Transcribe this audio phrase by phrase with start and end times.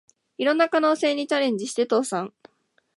[0.39, 2.33] いろんな可能性にチャレンジして倒産